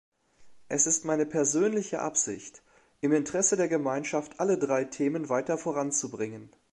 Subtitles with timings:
[0.67, 2.63] Es ist meine persönliche Absicht,
[3.01, 6.49] im Interesse der Gemeinschaft alle drei Themen weitervoranzubringen.